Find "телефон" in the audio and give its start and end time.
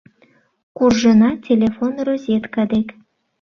1.47-1.93